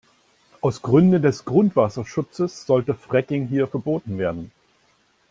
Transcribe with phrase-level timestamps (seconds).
[0.61, 4.49] Aus Gründen des Grundwasserschutzes sollte Fracking hier verboten werden.